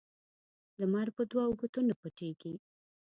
لمر 0.79 1.07
په 1.15 1.23
دوو 1.31 1.57
ګوتو 1.59 1.81
نه 1.89 1.95
پټيږي. 2.01 2.53